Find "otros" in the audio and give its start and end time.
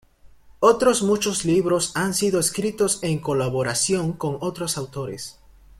0.61-1.03, 4.41-4.79